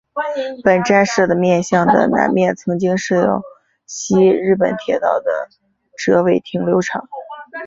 [0.63, 3.43] 本站舍的面向的南面曾经设有
[3.85, 5.29] 西日本铁道的
[5.95, 7.07] 折尾停留场。